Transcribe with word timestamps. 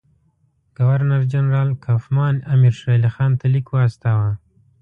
ګورنر 0.77 1.21
جنرال 1.31 1.69
کوفمان 1.85 2.35
امیر 2.53 2.73
شېرعلي 2.79 3.09
خان 3.15 3.31
ته 3.39 3.45
لیک 3.53 3.67
واستاوه. 3.71 4.31